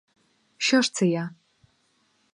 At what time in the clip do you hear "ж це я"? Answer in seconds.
0.81-1.29